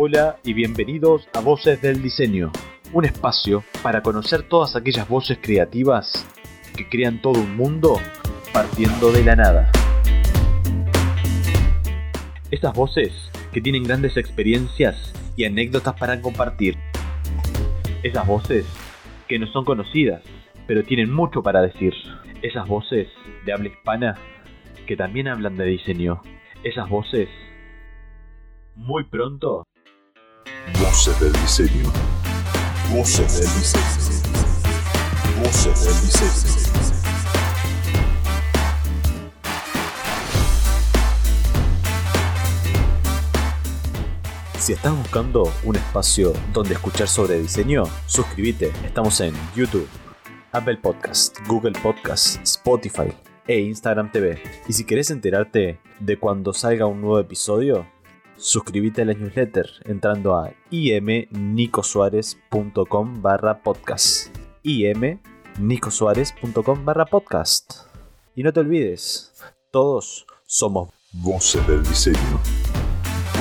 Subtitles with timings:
[0.00, 2.52] Hola y bienvenidos a Voces del Diseño,
[2.92, 6.24] un espacio para conocer todas aquellas voces creativas
[6.76, 7.96] que crean todo un mundo
[8.52, 9.72] partiendo de la nada.
[12.52, 13.12] Esas voces
[13.52, 16.76] que tienen grandes experiencias y anécdotas para compartir.
[18.04, 18.66] Esas voces
[19.26, 20.22] que no son conocidas,
[20.68, 21.92] pero tienen mucho para decir.
[22.40, 23.08] Esas voces
[23.44, 24.16] de habla hispana
[24.86, 26.22] que también hablan de diseño.
[26.62, 27.28] Esas voces
[28.76, 29.64] muy pronto.
[30.88, 31.92] Del diseño.
[32.88, 33.92] Del diseño.
[35.36, 36.32] Del diseño.
[44.58, 48.72] Si estás buscando un espacio donde escuchar sobre diseño, suscríbete.
[48.82, 49.86] Estamos en YouTube,
[50.52, 53.12] Apple Podcast, Google Podcast, Spotify
[53.46, 54.42] e Instagram TV.
[54.66, 57.86] Y si querés enterarte de cuando salga un nuevo episodio,
[58.38, 64.34] suscríbete a la newsletter entrando a imnicosuárez.com barra podcast.
[64.62, 67.74] imnicosuárez.com barra podcast.
[68.34, 69.34] Y no te olvides,
[69.70, 72.38] todos somos Voces del diseño.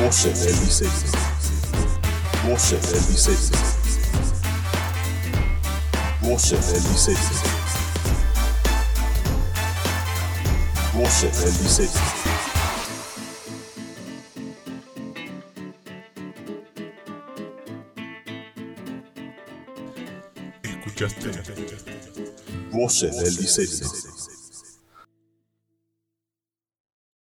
[0.01, 0.91] Voces del diseño.
[2.49, 3.57] Voces del diseño.
[6.21, 7.19] Voces del diseño.
[10.93, 12.26] Voces del diseño.
[20.87, 21.31] Escuchaste
[22.71, 24.06] Voces del diseño.